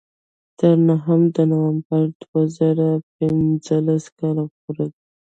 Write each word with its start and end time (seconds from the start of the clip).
تر 0.59 0.75
نهم 0.89 1.21
د 1.35 1.37
نومبر 1.51 2.03
دوه 2.21 2.41
زره 2.57 2.89
پینځلس 3.15 4.05
کال 4.19 4.37
پورې. 4.59 4.87